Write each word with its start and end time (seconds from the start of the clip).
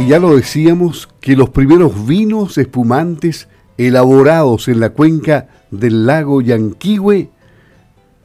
Y 0.00 0.06
ya 0.06 0.18
lo 0.18 0.34
decíamos 0.34 1.10
que 1.20 1.36
los 1.36 1.50
primeros 1.50 2.06
vinos 2.06 2.56
espumantes 2.56 3.48
elaborados 3.76 4.66
en 4.68 4.80
la 4.80 4.90
cuenca 4.90 5.48
del 5.70 6.06
lago 6.06 6.40
Yanquihue 6.40 7.28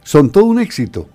son 0.02 0.30
todo 0.30 0.46
un 0.46 0.62
éxito. 0.62 1.10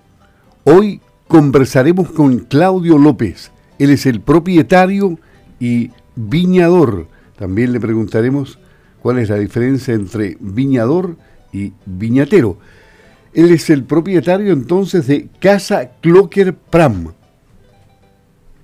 Hoy 0.63 1.01
conversaremos 1.27 2.11
con 2.11 2.41
Claudio 2.41 2.99
López. 2.99 3.51
Él 3.79 3.89
es 3.89 4.05
el 4.05 4.21
propietario 4.21 5.17
y 5.59 5.89
viñador. 6.15 7.07
También 7.39 7.73
le 7.73 7.79
preguntaremos 7.79 8.59
cuál 9.01 9.17
es 9.17 9.29
la 9.29 9.37
diferencia 9.37 9.95
entre 9.95 10.37
viñador 10.39 11.17
y 11.51 11.73
viñatero. 11.87 12.59
Él 13.33 13.51
es 13.51 13.71
el 13.71 13.83
propietario 13.83 14.53
entonces 14.53 15.07
de 15.07 15.27
Casa 15.39 15.93
Clocker 16.01 16.53
Pram. 16.53 17.13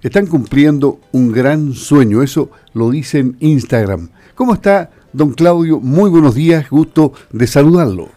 Están 0.03 0.27
cumpliendo 0.27 0.99
un 1.11 1.31
gran 1.31 1.73
sueño, 1.73 2.21
eso 2.21 2.51
lo 2.73 2.91
dice 2.91 3.17
en 3.17 3.35
Instagram. 3.39 4.09
¿Cómo 4.35 4.53
está, 4.53 4.91
don 5.11 5.33
Claudio? 5.33 5.79
Muy 5.79 6.11
buenos 6.11 6.35
días, 6.35 6.69
gusto 6.69 7.13
de 7.31 7.47
saludarlo. 7.47 8.09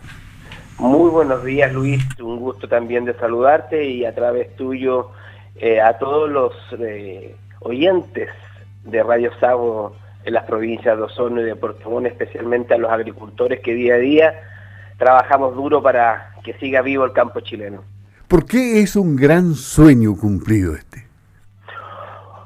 Muy 0.79 1.09
buenos 1.09 1.43
días, 1.43 1.73
Luis. 1.73 2.05
Un 2.21 2.39
gusto 2.39 2.69
también 2.69 3.07
de 3.07 3.15
saludarte 3.15 3.89
y 3.89 4.05
a 4.05 4.15
través 4.15 4.55
tuyo 4.57 5.09
eh, 5.57 5.81
a 5.81 5.99
todos 5.99 6.31
los 6.31 6.53
eh, 6.79 7.35
oyentes 7.61 8.29
de 8.85 9.03
Radio 9.03 9.31
Sago 9.41 9.97
en 10.25 10.35
las 10.35 10.45
provincias 10.45 10.99
de 10.99 11.03
Osorno 11.05 11.41
y 11.41 11.45
de 11.45 11.57
Puerto 11.57 11.99
especialmente 12.03 12.75
a 12.75 12.79
los 12.79 12.91
agricultores 12.91 13.61
que 13.61 13.73
día 13.73 13.95
a 13.95 13.99
día 13.99 14.35
trabajamos 14.99 15.55
duro 15.55 15.83
para 15.83 16.35
que 16.45 16.53
siga 16.59 16.83
vivo 16.83 17.07
el 17.07 17.13
campo 17.15 17.41
chileno. 17.41 17.83
¿Por 18.29 18.45
qué 18.45 18.81
es 18.81 18.97
un 18.97 19.17
gran 19.17 19.55
sueño 19.55 20.15
cumplido 20.15 20.75
este? 20.75 21.10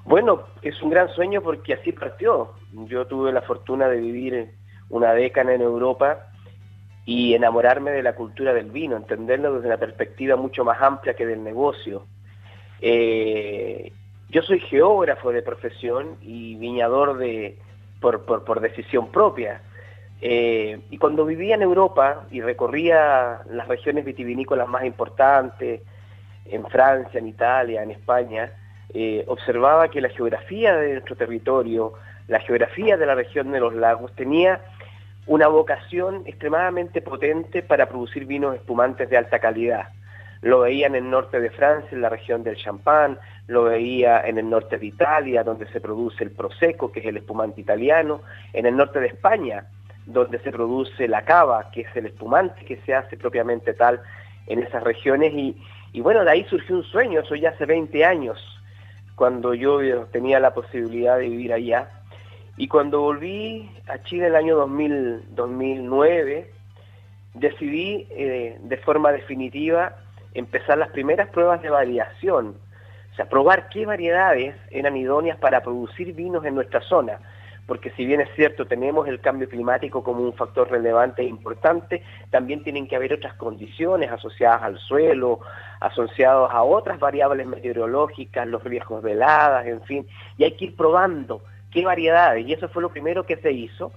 Bueno, 0.04 0.42
es 0.62 0.80
un 0.82 0.90
gran 0.90 1.08
sueño 1.10 1.40
porque 1.40 1.74
así 1.74 1.92
partió. 1.92 2.52
Yo 2.72 3.06
tuve 3.06 3.33
la 3.33 3.42
fortuna 3.42 3.88
de 3.88 4.00
vivir 4.00 4.50
una 4.91 5.14
década 5.14 5.55
en 5.55 5.62
Europa 5.62 6.27
y 7.06 7.34
enamorarme 7.34 7.91
de 7.91 8.02
la 8.02 8.14
cultura 8.14 8.52
del 8.52 8.70
vino, 8.70 8.96
entenderlo 8.96 9.55
desde 9.55 9.69
una 9.69 9.78
perspectiva 9.78 10.36
mucho 10.36 10.64
más 10.64 10.80
amplia 10.80 11.14
que 11.14 11.27
del 11.27 11.42
negocio. 11.42 12.06
Eh, 12.80 13.92
yo 14.28 14.42
soy 14.42 14.61
geógrafo 14.61 15.33
de 15.33 15.42
profesión 15.42 16.16
y 16.20 16.56
viñador 16.56 17.16
de, 17.18 17.58
por, 18.00 18.24
por, 18.24 18.61
decisión 18.61 19.11
propia. 19.11 19.62
Eh, 20.20 20.80
y 20.91 20.98
cuando 20.98 21.24
vivía 21.24 21.55
en 21.55 21.62
Europa 21.62 22.27
y 22.30 22.41
recorría 22.41 23.41
las 23.50 23.68
regiones 23.68 24.05
vitivinícolas 24.05 24.68
más 24.68 24.84
importantes, 24.84 25.83
en 26.46 26.66
Francia, 26.66 27.18
en 27.18 27.28
Italia, 27.28 27.83
en 27.83 27.91
España, 27.91 28.52
eh, 28.92 29.24
observaba 29.27 29.88
que 29.88 30.00
la 30.00 30.08
geografía 30.08 30.77
de 30.77 30.92
nuestro 30.92 31.16
territorio, 31.16 31.94
la 32.28 32.40
geografía 32.40 32.96
de 32.96 33.06
la 33.06 33.14
región 33.14 33.50
de 33.52 33.60
los 33.60 33.74
lagos, 33.74 34.14
tenía 34.14 34.60
una 35.27 35.48
vocación 35.48 36.22
extremadamente 36.27 37.00
potente 37.00 37.62
para 37.62 37.88
producir 37.88 38.27
vinos 38.27 38.55
espumantes 38.56 39.08
de 39.08 39.16
alta 39.16 39.38
calidad. 39.38 39.88
Lo 40.42 40.60
veía 40.60 40.86
en 40.86 40.94
el 40.94 41.08
norte 41.08 41.40
de 41.40 41.50
Francia, 41.50 41.88
en 41.92 42.02
la 42.02 42.10
región 42.10 42.42
del 42.42 42.56
Champán, 42.56 43.18
lo 43.46 43.64
veía 43.64 44.20
en 44.27 44.36
el 44.36 44.50
norte 44.50 44.77
de 44.77 44.86
Italia, 44.86 45.42
donde 45.42 45.66
se 45.68 45.80
produce 45.80 46.22
el 46.22 46.30
Prosecco, 46.32 46.92
que 46.92 47.00
es 47.00 47.06
el 47.06 47.16
espumante 47.16 47.62
italiano, 47.62 48.20
en 48.52 48.66
el 48.66 48.77
norte 48.77 49.00
de 49.00 49.06
España, 49.06 49.64
donde 50.05 50.38
se 50.40 50.52
produce 50.52 51.08
la 51.08 51.24
cava, 51.24 51.70
que 51.70 51.82
es 51.82 51.96
el 51.96 52.06
espumante 52.06 52.64
que 52.66 52.77
se 52.84 52.94
hace 52.94 53.16
propiamente 53.16 53.72
tal 53.72 54.02
en 54.46 54.62
esas 54.62 54.82
regiones. 54.82 55.32
Y 55.34 56.00
bueno, 56.00 56.24
de 56.24 56.30
ahí 56.30 56.44
surgió 56.44 56.77
un 56.77 56.84
sueño, 56.84 57.20
eso 57.20 57.34
ya 57.34 57.50
hace 57.50 57.64
20 57.64 58.05
años, 58.05 58.53
cuando 59.17 59.55
yo 59.55 59.79
tenía 60.07 60.41
la 60.41 60.55
posibilidad 60.55 61.19
de 61.19 61.29
vivir 61.29 61.53
allá. 61.53 61.91
Y 62.57 62.69
cuando 62.69 63.01
volví 63.01 63.70
a 63.89 64.03
Chile 64.05 64.27
en 64.27 64.31
el 64.31 64.37
año 64.37 64.57
2009, 64.57 66.51
decidí 67.35 68.07
eh, 68.11 68.58
de 68.61 68.77
forma 68.79 69.13
definitiva 69.13 69.97
empezar 70.35 70.79
las 70.79 70.91
primeras 70.91 71.29
pruebas 71.30 71.63
de 71.63 71.70
variación, 71.70 72.57
o 73.13 73.17
sea, 73.17 73.29
probar 73.29 73.69
qué 73.69 73.86
variedades 73.86 74.57
eran 74.70 74.97
idóneas 74.97 75.39
para 75.39 75.63
producir 75.63 76.13
vinos 76.13 76.45
en 76.45 76.55
nuestra 76.57 76.80
zona, 76.80 77.20
porque 77.67 77.91
si 77.92 78.05
bien 78.05 78.20
es 78.20 78.29
cierto, 78.36 78.67
tenemos 78.67 79.08
el 79.08 79.20
cambio 79.20 79.48
climático 79.48 80.02
como 80.05 80.23
un 80.23 80.35
factor 80.35 80.70
relevante 80.70 81.23
e 81.23 81.27
importante, 81.27 82.02
también 82.30 82.63
tienen 82.63 82.86
que 82.86 82.97
haber 82.97 83.14
otras 83.14 83.35
condiciones 83.35 84.11
asociadas 84.11 84.63
al 84.63 84.79
suelo, 84.79 85.41
asociadas 85.80 86.51
a 86.53 86.63
otras 86.63 86.98
variables 86.98 87.47
meteorológicas, 87.47 88.47
los 88.47 88.63
riesgos 88.63 89.03
de 89.03 89.13
heladas, 89.13 89.67
en 89.67 89.83
fin, 89.83 90.07
y 90.36 90.45
hay 90.45 90.53
que 90.53 90.67
ir 90.67 90.77
probando 90.77 91.42
qué 91.70 91.85
variedades, 91.85 92.47
y 92.47 92.53
eso 92.53 92.69
fue 92.69 92.83
lo 92.83 92.91
primero 92.91 93.24
que 93.24 93.36
se 93.36 93.53
hizo. 93.53 93.92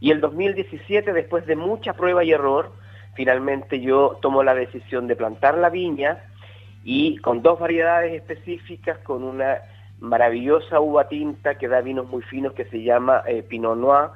Y 0.00 0.10
el 0.10 0.20
2017, 0.20 1.12
después 1.12 1.46
de 1.46 1.56
mucha 1.56 1.92
prueba 1.92 2.24
y 2.24 2.32
error, 2.32 2.72
finalmente 3.14 3.80
yo 3.80 4.18
tomo 4.20 4.42
la 4.42 4.54
decisión 4.54 5.06
de 5.06 5.16
plantar 5.16 5.58
la 5.58 5.70
viña 5.70 6.24
y 6.82 7.18
con 7.18 7.42
dos 7.42 7.60
variedades 7.60 8.14
específicas, 8.14 8.98
con 8.98 9.22
una 9.22 9.58
maravillosa 10.00 10.80
uva 10.80 11.08
tinta 11.08 11.56
que 11.56 11.68
da 11.68 11.80
vinos 11.80 12.08
muy 12.08 12.22
finos 12.22 12.54
que 12.54 12.64
se 12.66 12.82
llama 12.82 13.22
eh, 13.26 13.42
Pinot 13.42 13.76
Noir 13.76 14.10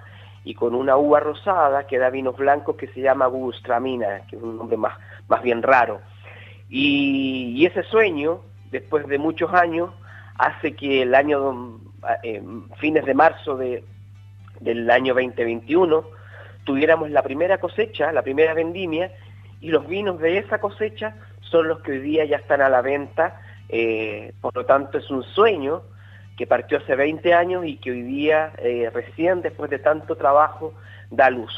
y 0.44 0.54
con 0.54 0.74
una 0.74 0.96
uva 0.96 1.20
rosada 1.20 1.86
que 1.86 1.98
da 1.98 2.10
vinos 2.10 2.36
blancos 2.36 2.76
que 2.76 2.88
se 2.88 3.00
llama 3.00 3.26
Gustramina, 3.26 4.26
que 4.28 4.36
es 4.36 4.42
un 4.42 4.58
nombre 4.58 4.76
más, 4.76 4.98
más 5.28 5.42
bien 5.42 5.62
raro. 5.62 6.00
Y, 6.68 7.64
ese 7.64 7.82
sueño, 7.84 8.40
después 8.70 9.06
de 9.06 9.18
muchos 9.18 9.52
años, 9.54 9.90
hace 10.36 10.74
que 10.74 11.02
el 11.02 11.14
año 11.14 11.80
fines 12.76 13.04
de 13.06 13.14
marzo 13.14 13.56
de, 13.56 13.82
del 14.60 14.90
año 14.90 15.14
2021 15.14 16.04
tuviéramos 16.64 17.10
la 17.10 17.22
primera 17.22 17.58
cosecha, 17.58 18.12
la 18.12 18.22
primera 18.22 18.54
vendimia, 18.54 19.10
y 19.60 19.68
los 19.68 19.86
vinos 19.86 20.18
de 20.20 20.38
esa 20.38 20.58
cosecha 20.58 21.14
son 21.40 21.68
los 21.68 21.80
que 21.80 21.92
hoy 21.92 22.00
día 22.00 22.24
ya 22.24 22.36
están 22.36 22.60
a 22.60 22.68
la 22.68 22.82
venta, 22.82 23.40
eh, 23.68 24.32
por 24.40 24.54
lo 24.54 24.64
tanto 24.64 24.98
es 24.98 25.10
un 25.10 25.22
sueño 25.22 25.82
que 26.36 26.46
partió 26.46 26.78
hace 26.78 26.96
20 26.96 27.32
años 27.34 27.64
y 27.64 27.76
que 27.76 27.90
hoy 27.90 28.02
día, 28.02 28.52
eh, 28.58 28.90
recién 28.92 29.42
después 29.42 29.70
de 29.70 29.78
tanto 29.78 30.16
trabajo, 30.16 30.74
da 31.10 31.30
luz. 31.30 31.52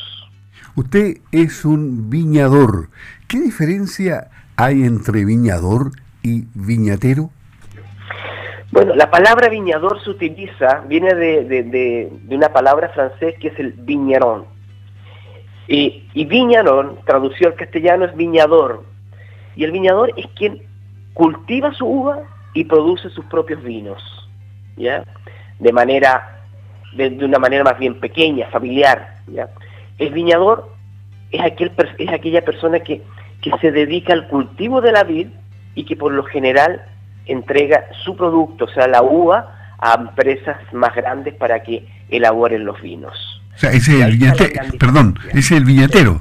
Usted 0.75 1.19
es 1.33 1.65
un 1.65 2.11
viñador. 2.11 2.89
¿Qué 3.29 3.41
diferencia 3.41 4.29
hay 4.57 4.83
entre 4.83 5.25
viñador 5.25 5.93
y 6.23 6.45
viñatero? 6.55 7.31
Bueno, 8.73 8.95
la 8.95 9.11
palabra 9.11 9.49
viñador 9.49 10.03
se 10.03 10.11
utiliza, 10.11 10.81
viene 10.87 11.15
de, 11.15 12.13
una 12.29 12.53
palabra 12.53 12.91
francés 12.91 13.37
que 13.41 13.49
es 13.49 13.59
el 13.59 13.73
viñerón. 13.73 14.45
Y, 15.69 16.09
y 16.13 16.27
viñarón, 16.27 16.99
traducido 17.07 17.51
al 17.51 17.57
castellano, 17.57 18.05
es 18.05 18.15
viñador. 18.17 18.85
Y 19.57 19.65
el 19.65 19.73
viñador 19.73 20.13
es 20.17 20.27
quien 20.37 20.63
cultiva 21.17 21.73
su 21.73 21.87
uva 21.87 22.19
y 22.53 22.65
produce 22.65 23.09
sus 23.09 23.25
propios 23.25 23.63
vinos, 23.63 24.03
¿ya? 24.77 25.03
De 25.59 25.73
manera, 25.73 26.43
de, 26.95 27.09
una 27.25 27.39
manera 27.39 27.65
más 27.65 27.79
bien 27.79 27.99
pequeña, 27.99 28.49
familiar, 28.51 29.17
¿ya? 29.27 29.49
El 29.97 30.13
viñador 30.13 30.71
es, 31.31 31.41
aquel, 31.41 31.73
es 31.97 32.11
aquella 32.11 32.45
persona 32.45 32.81
que, 32.81 33.03
que 33.41 33.51
se 33.63 33.73
dedica 33.73 34.13
al 34.13 34.29
cultivo 34.29 34.83
de 34.83 34.93
la 34.93 35.05
vid 35.05 35.29
y 35.75 35.85
que 35.85 35.97
por 35.97 36.13
lo 36.13 36.23
general 36.25 36.83
entrega 37.25 37.87
su 38.05 38.15
producto, 38.15 38.67
o 38.67 38.69
sea, 38.69 38.87
la 38.87 39.03
uva, 39.03 39.75
a 39.79 39.95
empresas 39.95 40.59
más 40.75 40.95
grandes 40.95 41.33
para 41.35 41.63
que 41.63 41.89
elaboren 42.11 42.67
los 42.67 42.81
vinos. 42.83 43.15
O 43.55 43.59
sea, 43.59 43.71
ese 43.73 44.01
es 44.01 44.05
el 44.05 44.19
viñatero, 44.19 44.79
perdón, 44.79 45.19
ese 45.31 45.39
es 45.39 45.51
el 45.53 45.65
viñatero. 45.65 46.21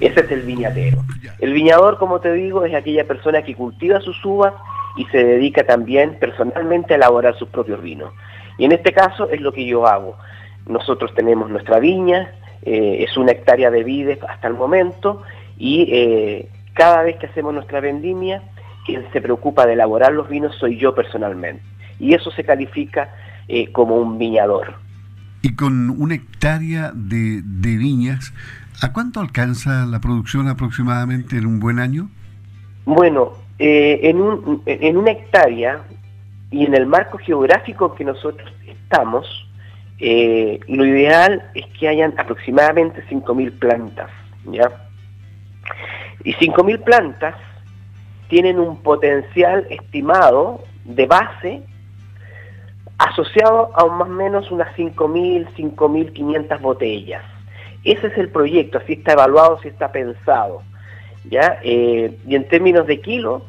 Ese 0.00 0.20
es 0.20 0.30
el 0.30 0.42
viñatero. 0.42 1.04
El 1.40 1.52
viñador, 1.52 1.98
como 1.98 2.20
te 2.20 2.32
digo, 2.32 2.64
es 2.64 2.74
aquella 2.74 3.04
persona 3.04 3.42
que 3.42 3.54
cultiva 3.54 4.00
sus 4.00 4.24
uvas 4.24 4.54
y 4.96 5.04
se 5.06 5.24
dedica 5.24 5.64
también 5.64 6.16
personalmente 6.18 6.94
a 6.94 6.96
elaborar 6.96 7.36
sus 7.36 7.48
propios 7.48 7.82
vinos. 7.82 8.12
Y 8.58 8.64
en 8.64 8.72
este 8.72 8.92
caso 8.92 9.28
es 9.30 9.40
lo 9.40 9.52
que 9.52 9.66
yo 9.66 9.86
hago. 9.86 10.16
Nosotros 10.66 11.14
tenemos 11.14 11.50
nuestra 11.50 11.78
viña, 11.78 12.32
eh, 12.62 13.04
es 13.08 13.16
una 13.16 13.32
hectárea 13.32 13.70
de 13.70 13.84
vides 13.84 14.18
hasta 14.28 14.48
el 14.48 14.54
momento, 14.54 15.22
y 15.56 15.88
eh, 15.90 16.48
cada 16.74 17.02
vez 17.02 17.16
que 17.16 17.26
hacemos 17.26 17.54
nuestra 17.54 17.80
vendimia, 17.80 18.42
quien 18.86 19.04
se 19.12 19.20
preocupa 19.20 19.66
de 19.66 19.74
elaborar 19.74 20.12
los 20.12 20.28
vinos 20.28 20.56
soy 20.58 20.78
yo 20.78 20.94
personalmente. 20.94 21.62
Y 21.98 22.14
eso 22.14 22.30
se 22.30 22.44
califica 22.44 23.14
eh, 23.48 23.72
como 23.72 23.96
un 23.96 24.18
viñador. 24.18 24.74
Y 25.42 25.54
con 25.54 25.90
una 25.90 26.14
hectárea 26.14 26.92
de, 26.94 27.42
viñas, 27.42 28.32
¿a 28.80 28.92
cuánto 28.92 29.20
alcanza 29.20 29.86
la 29.86 30.00
producción 30.00 30.48
aproximadamente 30.48 31.36
en 31.36 31.46
un 31.46 31.60
buen 31.60 31.78
año? 31.78 32.08
Bueno, 32.84 33.32
eh, 33.58 34.00
en, 34.04 34.20
un, 34.20 34.62
en 34.66 34.96
una 34.96 35.10
hectárea 35.10 35.82
y 36.50 36.64
en 36.64 36.74
el 36.74 36.86
marco 36.86 37.18
geográfico 37.18 37.94
que 37.94 38.04
nosotros 38.04 38.50
estamos, 38.66 39.26
eh, 39.98 40.60
lo 40.68 40.86
ideal 40.86 41.42
es 41.54 41.66
que 41.78 41.88
hayan 41.88 42.14
aproximadamente 42.18 43.04
5.000 43.08 43.58
plantas, 43.58 44.10
¿ya? 44.50 44.70
Y 46.24 46.34
5.000 46.34 46.84
plantas 46.84 47.34
tienen 48.28 48.58
un 48.58 48.80
potencial 48.82 49.66
estimado 49.70 50.64
de 50.84 51.06
base 51.06 51.62
asociado 52.98 53.70
a 53.76 53.86
más 53.86 54.08
o 54.08 54.12
menos 54.12 54.50
unas 54.50 54.74
5.000, 54.76 55.48
5.500 55.54 56.60
botellas. 56.60 57.24
Ese 57.92 58.08
es 58.08 58.18
el 58.18 58.28
proyecto, 58.28 58.78
así 58.78 58.94
está 58.94 59.12
evaluado, 59.12 59.56
así 59.58 59.68
está 59.68 59.90
pensado. 59.90 60.62
¿ya? 61.30 61.58
Eh, 61.62 62.18
y 62.26 62.34
en 62.34 62.46
términos 62.48 62.86
de 62.86 63.00
kilo, 63.00 63.42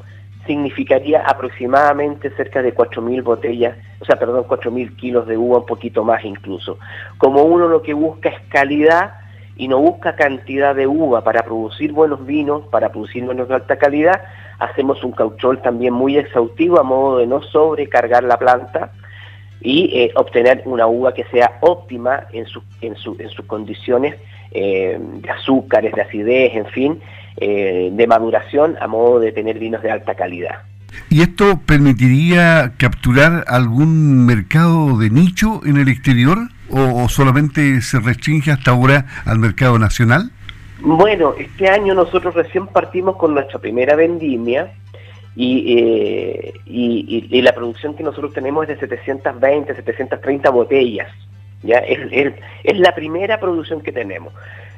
significaría 0.47 1.21
aproximadamente 1.27 2.31
cerca 2.31 2.61
de 2.61 2.73
4.000 2.73 3.21
botellas, 3.23 3.77
o 3.99 4.05
sea, 4.05 4.17
perdón, 4.17 4.45
4.000 4.47 4.95
kilos 4.95 5.27
de 5.27 5.37
uva, 5.37 5.59
un 5.59 5.65
poquito 5.65 6.03
más 6.03 6.23
incluso. 6.23 6.79
Como 7.17 7.43
uno 7.43 7.67
lo 7.67 7.81
que 7.81 7.93
busca 7.93 8.29
es 8.29 8.39
calidad 8.49 9.13
y 9.57 9.67
no 9.67 9.79
busca 9.79 10.15
cantidad 10.15 10.73
de 10.73 10.87
uva 10.87 11.21
para 11.21 11.43
producir 11.43 11.91
buenos 11.91 12.25
vinos, 12.25 12.63
para 12.71 12.89
producir 12.89 13.27
vinos 13.27 13.49
de 13.49 13.55
alta 13.55 13.77
calidad, 13.77 14.21
hacemos 14.57 15.03
un 15.03 15.11
cauchol 15.11 15.61
también 15.61 15.93
muy 15.93 16.17
exhaustivo 16.17 16.79
a 16.79 16.83
modo 16.83 17.17
de 17.17 17.27
no 17.27 17.41
sobrecargar 17.41 18.23
la 18.23 18.37
planta 18.37 18.93
y 19.61 19.89
eh, 19.93 20.11
obtener 20.15 20.61
una 20.65 20.87
uva 20.87 21.13
que 21.13 21.25
sea 21.25 21.57
óptima 21.61 22.27
en, 22.31 22.45
su, 22.45 22.61
en, 22.81 22.95
su, 22.95 23.15
en 23.19 23.29
sus 23.29 23.45
condiciones 23.45 24.15
eh, 24.51 24.97
de 24.99 25.29
azúcares, 25.29 25.93
de 25.93 26.01
acidez, 26.01 26.55
en 26.55 26.65
fin, 26.67 27.01
eh, 27.37 27.89
de 27.91 28.07
maduración 28.07 28.77
a 28.81 28.87
modo 28.87 29.19
de 29.19 29.31
tener 29.31 29.59
vinos 29.59 29.81
de 29.81 29.91
alta 29.91 30.15
calidad. 30.15 30.63
¿Y 31.09 31.21
esto 31.21 31.59
permitiría 31.65 32.73
capturar 32.77 33.45
algún 33.47 34.25
mercado 34.25 34.97
de 34.97 35.09
nicho 35.09 35.61
en 35.65 35.77
el 35.77 35.87
exterior 35.87 36.37
o, 36.71 37.09
solamente 37.09 37.81
se 37.81 37.99
restringe 37.99 38.51
hasta 38.51 38.71
ahora 38.71 39.05
al 39.25 39.39
mercado 39.39 39.79
nacional? 39.79 40.31
Bueno, 40.81 41.33
este 41.37 41.69
año 41.69 41.93
nosotros 41.93 42.35
recién 42.35 42.67
partimos 42.67 43.17
con 43.17 43.33
nuestra 43.33 43.59
primera 43.59 43.95
vendimia 43.95 44.71
y, 45.35 45.77
eh, 45.77 46.53
y, 46.65 47.41
la 47.41 47.53
producción 47.53 47.95
que 47.95 48.03
nosotros 48.03 48.33
tenemos 48.33 48.63
es 48.63 48.79
de 48.79 48.87
720, 48.87 49.75
730 49.75 50.49
botellas. 50.49 51.07
¿ya? 51.63 51.77
Es, 51.79 52.79
la 52.79 52.93
primera 52.93 53.39
producción 53.39 53.81
que 53.81 53.91
tenemos. 53.91 54.33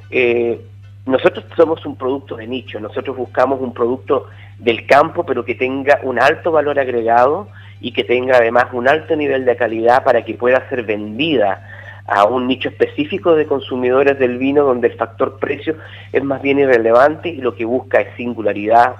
Eh, 0.09 0.59
nosotros 1.05 1.45
somos 1.55 1.83
un 1.85 1.95
producto 1.95 2.35
de 2.35 2.47
nicho, 2.47 2.79
nosotros 2.79 3.17
buscamos 3.17 3.59
un 3.59 3.73
producto 3.73 4.27
del 4.59 4.85
campo, 4.85 5.25
pero 5.25 5.43
que 5.43 5.55
tenga 5.55 5.99
un 6.03 6.19
alto 6.19 6.51
valor 6.51 6.79
agregado 6.79 7.47
y 7.79 7.91
que 7.91 8.03
tenga 8.03 8.37
además 8.37 8.67
un 8.71 8.87
alto 8.87 9.15
nivel 9.15 9.45
de 9.45 9.55
calidad 9.55 10.03
para 10.03 10.23
que 10.23 10.35
pueda 10.35 10.67
ser 10.69 10.83
vendida 10.83 11.67
a 12.05 12.25
un 12.25 12.47
nicho 12.47 12.69
específico 12.69 13.35
de 13.35 13.47
consumidores 13.47 14.19
del 14.19 14.37
vino 14.37 14.63
donde 14.63 14.89
el 14.89 14.97
factor 14.97 15.39
precio 15.39 15.75
es 16.11 16.23
más 16.23 16.41
bien 16.41 16.59
irrelevante 16.59 17.29
y 17.29 17.37
lo 17.37 17.55
que 17.55 17.65
busca 17.65 18.01
es 18.01 18.15
singularidad, 18.15 18.95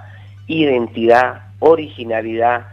identidad, 0.60 1.44
originalidad. 1.60 2.68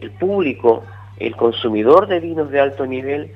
El 0.00 0.10
público, 0.10 0.84
el 1.18 1.36
consumidor 1.36 2.08
de 2.08 2.20
vinos 2.20 2.50
de 2.50 2.60
alto 2.60 2.86
nivel, 2.86 3.32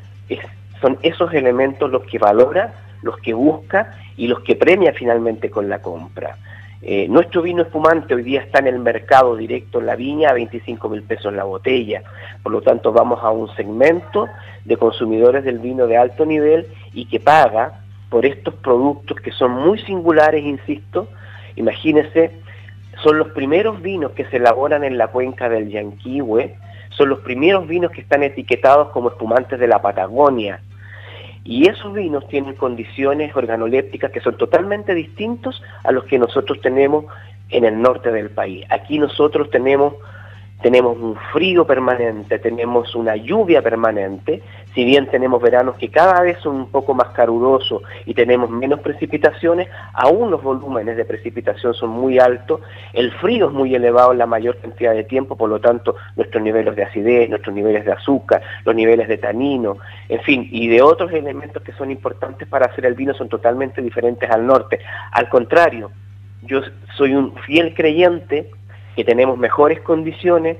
son 0.81 0.99
esos 1.03 1.33
elementos 1.33 1.91
los 1.91 2.05
que 2.05 2.19
valora, 2.19 2.75
los 3.03 3.17
que 3.19 3.35
busca 3.35 3.95
y 4.17 4.27
los 4.27 4.41
que 4.41 4.57
premia 4.57 4.93
finalmente 4.93 5.51
con 5.51 5.69
la 5.69 5.81
compra. 5.81 6.37
Eh, 6.83 7.09
nuestro 7.09 7.43
vino 7.43 7.63
espumante 7.63 8.15
hoy 8.15 8.23
día 8.23 8.43
está 8.43 8.59
en 8.59 8.67
el 8.67 8.79
mercado 8.79 9.35
directo 9.35 9.81
en 9.81 9.87
la 9.87 9.97
viña 9.97 10.31
a 10.31 10.35
25 10.35 10.89
mil 10.89 11.03
pesos 11.03 11.33
la 11.33 11.45
botella. 11.45 12.03
Por 12.43 12.53
lo 12.53 12.61
tanto, 12.61 12.93
vamos 12.93 13.19
a 13.23 13.31
un 13.31 13.49
segmento 13.57 14.29
de 14.65 14.77
consumidores 14.77 15.45
del 15.45 15.59
vino 15.59 15.87
de 15.87 15.97
alto 15.97 16.27
nivel 16.27 16.67
y 16.93 17.07
que 17.07 17.19
paga 17.19 17.81
por 18.11 18.27
estos 18.27 18.55
productos 18.55 19.19
que 19.21 19.33
son 19.33 19.53
muy 19.53 19.79
singulares, 19.81 20.45
insisto. 20.45 21.09
Imagínense, 21.57 22.31
son 23.03 23.19
los 23.19 23.29
primeros 23.29 23.81
vinos 23.83 24.13
que 24.13 24.25
se 24.27 24.37
elaboran 24.37 24.85
en 24.85 24.99
la 24.99 25.09
cuenca 25.09 25.49
del 25.49 25.69
Yanquihue, 25.69 26.55
son 26.91 27.09
los 27.11 27.21
primeros 27.21 27.67
vinos 27.69 27.91
que 27.91 28.01
están 28.01 28.23
etiquetados 28.23 28.89
como 28.89 29.11
espumantes 29.11 29.59
de 29.59 29.69
la 29.69 29.83
Patagonia. 29.83 30.61
Y 31.45 31.69
esos 31.69 31.93
vinos 31.93 32.27
tienen 32.29 32.55
condiciones 32.55 33.35
organolépticas 33.37 34.11
que 34.11 34.21
son 34.21 34.37
totalmente 34.37 34.95
distintos 34.95 35.63
a 35.85 35.93
los 35.93 36.05
que 36.05 36.19
nosotros 36.19 36.61
tenemos 36.61 37.05
en 37.51 37.65
el 37.65 37.81
norte 37.81 38.11
del 38.11 38.31
país. 38.31 38.67
Aquí 38.71 38.99
nosotros 38.99 39.51
tenemos 39.51 39.95
tenemos 40.63 40.97
un 40.97 41.17
frío 41.33 41.67
permanente, 41.67 42.39
tenemos 42.39 42.95
una 42.95 43.15
lluvia 43.15 43.61
permanente, 43.61 44.43
si 44.77 44.85
bien 44.85 45.07
tenemos 45.07 45.41
veranos 45.41 45.77
que 45.77 45.89
cada 45.89 46.21
vez 46.21 46.39
son 46.41 46.55
un 46.55 46.71
poco 46.71 46.93
más 46.93 47.09
calurosos 47.09 47.83
y 48.05 48.13
tenemos 48.13 48.51
menos 48.51 48.81
precipitaciones, 48.81 49.69
aún 49.95 50.31
los 50.31 50.43
volúmenes 50.43 50.99
de 50.99 51.07
precipitación 51.07 51.73
son 51.73 51.89
muy 51.89 52.19
altos, 52.19 52.61
el 52.93 53.11
frío 53.13 53.47
es 53.47 53.53
muy 53.55 53.75
elevado 53.75 54.13
en 54.13 54.19
la 54.19 54.27
mayor 54.27 54.59
cantidad 54.59 54.93
de 54.93 55.05
tiempo, 55.05 55.35
por 55.35 55.49
lo 55.49 55.61
tanto 55.61 55.97
nuestros 56.15 56.43
niveles 56.43 56.77
de 56.77 56.85
acidez, 56.85 57.31
nuestros 57.31 57.55
niveles 57.55 57.87
de 57.87 57.93
azúcar, 57.93 58.43
los 58.67 58.75
niveles 58.75 59.09
de 59.09 59.17
tanino, 59.17 59.79
en 60.11 60.21
fin, 60.21 60.47
y 60.53 60.69
de 60.69 60.83
otros 60.83 61.11
elementos 61.11 61.63
que 61.63 61.73
son 61.73 61.91
importantes 61.91 62.47
para 62.47 62.67
hacer 62.67 62.85
el 62.85 62.93
vino 62.93 63.15
son 63.15 63.31
totalmente 63.31 63.81
diferentes 63.81 64.31
al 64.31 64.47
norte. 64.47 64.81
Al 65.13 65.31
contrario, 65.31 65.91
yo 66.43 66.61
soy 66.99 67.15
un 67.15 67.35
fiel 67.47 67.73
creyente 67.75 68.51
que 68.95 69.05
tenemos 69.05 69.39
mejores 69.39 69.81
condiciones, 69.81 70.59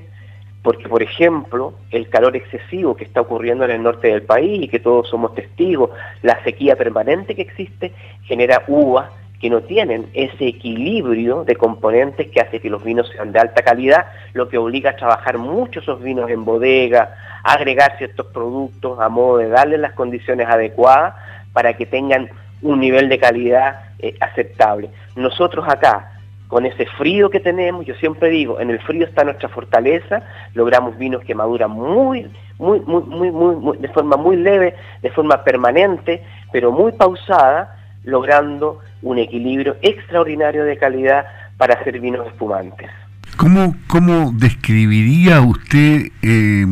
porque 0.61 0.89
por 0.89 1.01
ejemplo 1.01 1.73
el 1.91 2.09
calor 2.09 2.35
excesivo 2.35 2.95
que 2.95 3.03
está 3.03 3.21
ocurriendo 3.21 3.65
en 3.65 3.71
el 3.71 3.83
norte 3.83 4.07
del 4.07 4.23
país 4.23 4.63
y 4.63 4.67
que 4.67 4.79
todos 4.79 5.09
somos 5.09 5.33
testigos, 5.35 5.91
la 6.21 6.43
sequía 6.43 6.75
permanente 6.75 7.35
que 7.35 7.43
existe, 7.43 7.93
genera 8.23 8.63
uvas 8.67 9.09
que 9.39 9.49
no 9.49 9.61
tienen 9.61 10.09
ese 10.13 10.47
equilibrio 10.47 11.43
de 11.43 11.55
componentes 11.55 12.27
que 12.29 12.41
hace 12.41 12.59
que 12.59 12.69
los 12.69 12.83
vinos 12.83 13.07
sean 13.09 13.31
de 13.31 13.39
alta 13.39 13.61
calidad, 13.61 14.07
lo 14.33 14.49
que 14.49 14.57
obliga 14.57 14.91
a 14.91 14.95
trabajar 14.95 15.37
mucho 15.37 15.79
esos 15.79 16.01
vinos 16.01 16.29
en 16.29 16.43
bodega, 16.43 17.15
a 17.43 17.53
agregar 17.53 17.97
ciertos 17.97 18.25
productos 18.27 18.99
a 18.99 19.09
modo 19.09 19.37
de 19.37 19.49
darles 19.49 19.79
las 19.79 19.93
condiciones 19.93 20.47
adecuadas 20.47 21.13
para 21.53 21.73
que 21.73 21.85
tengan 21.85 22.29
un 22.61 22.79
nivel 22.79 23.09
de 23.09 23.19
calidad 23.19 23.91
eh, 23.99 24.15
aceptable. 24.19 24.89
Nosotros 25.15 25.65
acá, 25.67 26.16
con 26.47 26.65
ese 26.65 26.85
frío 26.97 27.29
que 27.29 27.39
tenemos, 27.39 27.85
yo 27.85 27.93
siempre 27.95 28.29
digo, 28.29 28.59
en 28.59 28.69
el 28.69 28.79
frío 28.79 29.05
está 29.05 29.23
nuestra 29.23 29.49
fortaleza, 29.49 30.23
logramos 30.53 30.97
vinos 30.97 31.23
que 31.23 31.35
maduran 31.35 31.71
muy, 31.71 32.27
muy, 32.57 32.79
muy, 32.81 33.03
muy, 33.03 33.31
muy, 33.31 33.77
de 33.77 33.89
forma 33.89 34.15
muy 34.15 34.37
leve, 34.37 34.75
de 35.01 35.11
forma 35.11 35.43
permanente, 35.43 36.23
pero 36.51 36.71
muy 36.71 36.93
pausada, 36.93 37.75
logrando 38.03 38.79
un 39.01 39.19
equilibrio 39.19 39.75
extraordinario 39.81 40.63
de 40.63 40.77
calidad 40.77 41.25
para 41.57 41.75
hacer 41.75 41.99
vinos 41.99 42.25
espumantes. 42.27 42.89
¿Cómo, 43.35 43.75
cómo 43.87 44.31
describiría 44.33 45.41
usted 45.41 46.07
eh, 46.21 46.65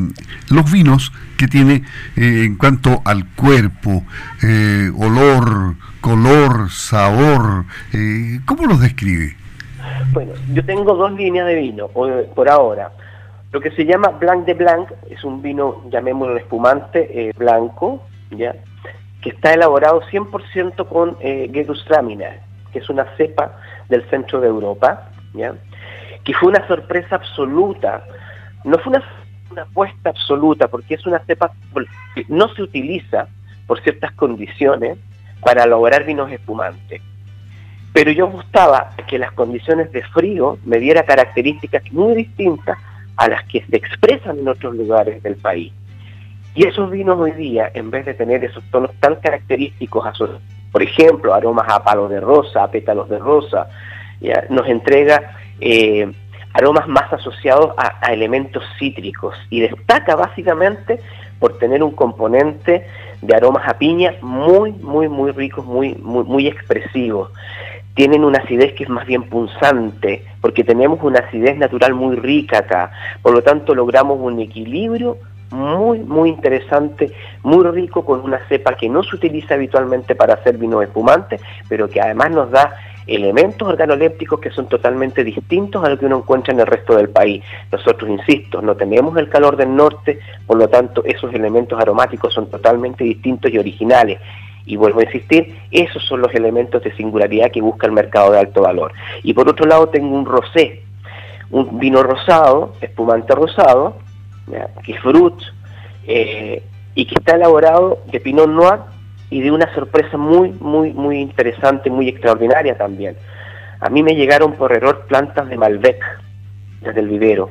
los 0.50 0.72
vinos 0.72 1.12
que 1.38 1.48
tiene 1.48 1.84
eh, 2.16 2.44
en 2.46 2.56
cuanto 2.56 3.02
al 3.06 3.28
cuerpo, 3.36 4.04
eh, 4.42 4.90
olor, 4.98 5.76
color, 6.02 6.72
sabor? 6.72 7.66
¿Cómo 8.46 8.66
los 8.66 8.80
describe? 8.80 9.36
Bueno, 10.12 10.34
yo 10.54 10.66
tengo 10.66 10.94
dos 10.94 11.12
líneas 11.14 11.48
de 11.48 11.56
vino 11.56 11.88
por 11.90 12.50
ahora. 12.50 12.92
Lo 13.52 13.62
que 13.62 13.72
se 13.72 13.86
llama 13.86 14.10
Blanc 14.10 14.46
de 14.46 14.54
Blanc 14.54 14.92
es 15.10 15.24
un 15.24 15.42
vino, 15.42 15.84
llamémoslo 15.90 16.38
espumante, 16.38 17.08
eh, 17.10 17.34
blanco, 17.38 18.02
¿ya? 18.32 18.56
que 19.22 19.30
está 19.30 19.54
elaborado 19.54 20.02
100% 20.12 20.88
con 20.88 21.18
eh, 21.22 21.50
que 21.52 22.80
es 22.80 22.90
una 22.90 23.06
cepa 23.16 23.58
del 23.88 24.04
centro 24.10 24.42
de 24.42 24.48
Europa, 24.48 25.10
¿ya? 25.34 25.54
que 26.24 26.34
fue 26.34 26.50
una 26.50 26.68
sorpresa 26.68 27.16
absoluta. 27.16 28.04
No 28.66 28.78
fue 28.80 28.98
una, 28.98 29.04
una 29.52 29.62
apuesta 29.62 30.10
absoluta, 30.10 30.68
porque 30.68 30.96
es 30.96 31.06
una 31.06 31.20
cepa 31.20 31.52
que 32.14 32.26
no 32.28 32.50
se 32.56 32.64
utiliza 32.64 33.28
por 33.68 33.82
ciertas 33.82 34.12
condiciones 34.14 34.98
para 35.42 35.64
elaborar 35.64 36.04
vinos 36.04 36.30
espumantes 36.32 37.02
pero 37.96 38.12
yo 38.12 38.28
gustaba 38.28 38.90
que 39.08 39.18
las 39.18 39.32
condiciones 39.32 39.90
de 39.94 40.04
frío 40.04 40.58
me 40.66 40.80
diera 40.80 41.04
características 41.04 41.82
muy 41.94 42.14
distintas 42.14 42.78
a 43.16 43.30
las 43.30 43.46
que 43.46 43.64
se 43.70 43.78
expresan 43.78 44.38
en 44.38 44.50
otros 44.50 44.76
lugares 44.76 45.24
del 45.24 45.38
país. 45.38 45.72
Y 46.56 46.68
esos 46.68 46.92
vinos 46.92 47.18
hoy 47.18 47.32
día, 47.32 47.72
en 47.74 47.92
vez 47.92 48.06
de 48.06 48.14
tener 48.14 48.44
esos 48.44 48.62
tonos 48.70 48.92
tan 49.00 49.16
característicos, 49.16 50.04
por 50.74 50.84
ejemplo, 50.84 51.34
aromas 51.34 51.72
a 51.72 51.86
palos 51.86 52.10
de 52.10 52.20
rosa, 52.20 52.66
a 52.66 52.70
pétalos 52.70 53.08
de 53.08 53.18
rosa, 53.18 53.70
nos 54.50 54.68
entrega 54.68 55.38
eh, 55.62 56.12
aromas 56.52 56.90
más 56.90 57.14
asociados 57.14 57.76
a, 57.78 58.12
elementos 58.12 58.62
cítricos 58.78 59.38
y 59.50 59.62
destaca 59.62 60.18
básicamente 60.18 61.00
por 61.40 61.58
tener 61.60 61.82
un 61.82 61.92
componente 61.92 62.86
de 63.22 63.36
aromas 63.36 63.66
a 63.70 63.78
piña 63.78 64.16
muy, 64.22 64.74
muy, 64.74 65.08
muy 65.08 65.32
ricos, 65.32 65.66
muy, 65.66 65.96
muy, 65.96 66.26
muy 66.26 66.48
expresivos 66.48 67.32
tienen 67.96 68.24
una 68.24 68.40
acidez 68.40 68.74
que 68.74 68.84
es 68.84 68.90
más 68.90 69.08
bien 69.08 69.24
punzante, 69.24 70.24
porque 70.42 70.64
tenemos 70.64 71.00
una 71.02 71.20
acidez 71.20 71.58
natural 71.58 71.94
muy 71.94 72.16
rica 72.18 72.60
acá. 72.60 72.92
Por 73.22 73.34
lo 73.34 73.42
tanto, 73.42 73.74
logramos 73.74 74.20
un 74.20 74.40
equilibrio 74.40 75.18
muy, 75.52 76.00
muy 76.00 76.30
interesante, 76.30 77.12
muy 77.44 77.66
rico, 77.66 78.04
con 78.04 78.20
una 78.22 78.40
cepa 78.48 78.76
que 78.76 78.90
no 78.90 79.02
se 79.04 79.16
utiliza 79.16 79.54
habitualmente 79.54 80.14
para 80.14 80.34
hacer 80.34 80.58
vino 80.58 80.82
espumante, 80.82 81.40
pero 81.70 81.90
que 81.90 82.02
además 82.02 82.32
nos 82.32 82.52
da 82.52 82.76
elementos 83.08 83.68
organolépticos 83.68 84.40
que 84.40 84.50
son 84.50 84.68
totalmente 84.68 85.24
distintos 85.24 85.84
a 85.84 85.90
lo 85.90 85.98
que 85.98 86.08
uno 86.08 86.18
encuentra 86.18 86.54
en 86.54 86.60
el 86.60 86.68
resto 86.68 86.96
del 86.96 87.10
país. 87.10 87.44
Nosotros, 87.72 88.10
insisto, 88.10 88.62
no 88.62 88.76
tenemos 88.76 89.16
el 89.18 89.30
calor 89.30 89.56
del 89.56 89.76
norte, 89.76 90.20
por 90.46 90.58
lo 90.58 90.68
tanto 90.68 91.04
esos 91.06 91.34
elementos 91.34 91.80
aromáticos 91.80 92.34
son 92.34 92.50
totalmente 92.50 93.04
distintos 93.04 93.52
y 93.52 93.60
originales. 93.60 94.20
Y 94.66 94.78
vuelvo 94.78 95.00
a 95.00 95.04
insistir, 95.04 95.56
esos 95.72 96.04
son 96.06 96.22
los 96.22 96.34
elementos 96.34 96.84
de 96.84 96.96
singularidad 96.96 97.52
que 97.52 97.62
busca 97.62 97.86
el 97.86 97.94
mercado 97.94 98.32
de 98.32 98.40
alto 98.40 98.62
valor. 98.62 98.94
Y 99.24 99.34
por 99.34 99.48
otro 99.48 99.66
lado 99.66 99.90
tengo 99.90 100.16
un 100.16 100.26
rosé, 100.26 100.84
un 101.52 101.80
vino 101.80 102.02
rosado, 102.02 102.74
espumante 102.82 103.36
rosado, 103.36 103.98
que 104.84 104.94
es 104.94 105.04
Brut, 105.04 105.42
eh, 106.08 106.64
y 106.96 107.06
que 107.06 107.16
está 107.16 107.36
elaborado 107.36 108.00
de 108.12 108.20
Pinot 108.20 108.50
Noir 108.50 108.80
y 109.30 109.42
de 109.42 109.52
una 109.52 109.74
sorpresa 109.74 110.18
muy, 110.18 110.52
muy, 110.60 110.94
muy 110.94 111.20
interesante, 111.20 111.90
muy 111.90 112.08
extraordinaria 112.08 112.78
también. 112.78 113.18
A 113.80 113.90
mí 113.90 114.02
me 114.02 114.16
llegaron 114.16 114.54
por 114.54 114.72
error 114.72 115.06
plantas 115.08 115.50
de 115.50 115.58
Malbec 115.58 116.02
desde 116.82 117.02
el 117.02 117.10
vivero. 117.10 117.50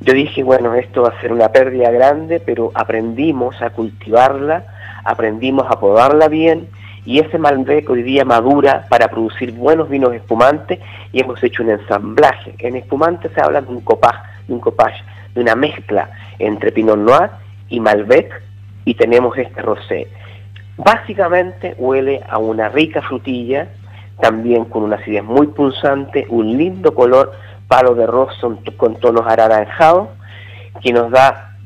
Yo 0.00 0.12
dije, 0.12 0.42
bueno, 0.42 0.74
esto 0.74 1.02
va 1.02 1.08
a 1.10 1.20
ser 1.20 1.32
una 1.32 1.48
pérdida 1.48 1.90
grande, 1.90 2.40
pero 2.40 2.70
aprendimos 2.74 3.60
a 3.62 3.70
cultivarla, 3.70 4.66
aprendimos 5.06 5.66
a 5.70 5.78
podarla 5.78 6.28
bien 6.28 6.68
y 7.06 7.20
ese 7.20 7.38
Malbec 7.38 7.88
hoy 7.88 8.02
día 8.02 8.24
madura 8.24 8.84
para 8.88 9.08
producir 9.08 9.52
buenos 9.52 9.88
vinos 9.88 10.12
espumantes 10.12 10.80
y 11.12 11.20
hemos 11.20 11.42
hecho 11.42 11.62
un 11.62 11.70
ensamblaje. 11.70 12.54
En 12.58 12.74
espumante 12.74 13.28
se 13.28 13.40
habla 13.40 13.60
de 13.60 13.68
un 13.68 13.80
copage, 13.80 14.18
de 14.48 14.54
un 14.54 14.60
copage, 14.60 15.02
de 15.34 15.40
una 15.40 15.54
mezcla 15.54 16.10
entre 16.40 16.72
Pinot 16.72 16.98
Noir 16.98 17.30
y 17.68 17.78
Malbec 17.78 18.42
y 18.84 18.94
tenemos 18.94 19.38
este 19.38 19.62
rosé. 19.62 20.08
Básicamente 20.76 21.76
huele 21.78 22.20
a 22.28 22.38
una 22.38 22.68
rica 22.68 23.00
frutilla, 23.02 23.68
también 24.20 24.64
con 24.64 24.82
una 24.82 24.96
acidez 24.96 25.22
muy 25.22 25.46
pulsante, 25.46 26.26
un 26.28 26.58
lindo 26.58 26.92
color, 26.92 27.32
palo 27.68 27.94
de 27.94 28.06
rosa 28.06 28.48
con 28.76 28.96
tonos 28.96 29.26
anaranjados, 29.26 30.08
que 30.82 30.92
nos 30.92 31.10
da 31.12 31.56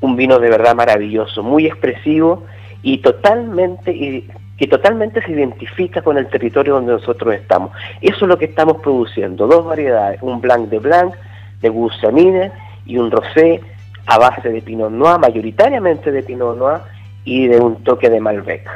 un 0.00 0.16
vino 0.16 0.38
de 0.38 0.48
verdad 0.48 0.74
maravilloso, 0.74 1.42
muy 1.42 1.66
expresivo 1.66 2.44
y 2.86 2.98
totalmente 2.98 4.24
que 4.56 4.66
totalmente 4.68 5.20
se 5.20 5.32
identifica 5.32 6.02
con 6.02 6.16
el 6.18 6.28
territorio 6.28 6.74
donde 6.74 6.92
nosotros 6.92 7.34
estamos. 7.34 7.72
Eso 8.00 8.24
es 8.24 8.28
lo 8.28 8.38
que 8.38 8.44
estamos 8.44 8.80
produciendo, 8.80 9.48
dos 9.48 9.66
variedades, 9.66 10.22
un 10.22 10.40
blanc 10.40 10.68
de 10.68 10.78
blanc, 10.78 11.12
de 11.60 11.68
Gussamine 11.68 12.52
y 12.86 12.96
un 12.96 13.10
rosé 13.10 13.60
a 14.06 14.18
base 14.18 14.50
de 14.50 14.62
Pinot 14.62 14.92
Noir, 14.92 15.18
mayoritariamente 15.18 16.12
de 16.12 16.22
Pinot 16.22 16.56
Noir 16.56 16.80
y 17.24 17.48
de 17.48 17.58
un 17.58 17.82
toque 17.82 18.08
de 18.08 18.20
Malbec. 18.20 18.66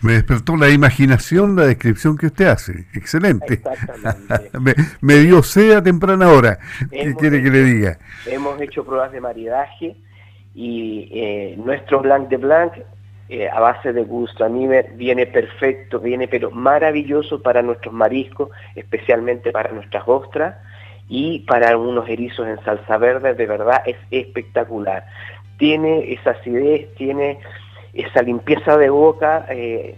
Me 0.00 0.14
despertó 0.14 0.56
la 0.56 0.70
imaginación 0.70 1.54
la 1.54 1.66
descripción 1.66 2.16
que 2.16 2.26
usted 2.26 2.46
hace. 2.46 2.86
Excelente. 2.94 3.60
me, 4.58 4.74
me, 5.02 5.16
dio 5.16 5.42
sed 5.42 5.72
a 5.72 5.82
temprana 5.82 6.30
hora. 6.30 6.58
¿Qué 6.90 7.14
quiere 7.14 7.42
que 7.42 7.50
le 7.50 7.62
diga? 7.62 7.98
Hemos 8.26 8.58
hecho 8.60 8.84
pruebas 8.84 9.12
de 9.12 9.20
maridaje 9.20 9.96
y 10.54 11.08
eh, 11.12 11.56
nuestro 11.62 12.00
Blanc 12.00 12.28
de 12.28 12.38
Blanc 12.38 12.72
eh, 13.28 13.48
a 13.48 13.60
base 13.60 13.92
de 13.92 14.02
gusto 14.04 14.44
anime 14.44 14.82
viene 14.94 15.26
perfecto, 15.26 16.00
viene 16.00 16.28
pero 16.28 16.50
maravilloso 16.50 17.40
para 17.42 17.62
nuestros 17.62 17.94
mariscos, 17.94 18.50
especialmente 18.74 19.52
para 19.52 19.72
nuestras 19.72 20.04
ostras 20.06 20.56
y 21.08 21.40
para 21.40 21.68
algunos 21.68 22.08
erizos 22.08 22.46
en 22.46 22.62
salsa 22.64 22.96
verde, 22.98 23.34
de 23.34 23.46
verdad 23.46 23.82
es 23.86 23.96
espectacular. 24.10 25.06
Tiene 25.58 26.12
esa 26.12 26.30
acidez, 26.30 26.94
tiene 26.94 27.38
esa 27.92 28.22
limpieza 28.22 28.76
de 28.76 28.90
boca 28.90 29.46
eh, 29.48 29.96